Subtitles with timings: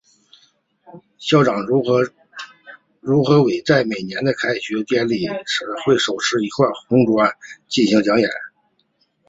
[1.19, 1.63] 校长
[3.03, 7.31] 何伟在每年的开学典礼时会手持一块红砖
[7.67, 8.21] 进行演讲。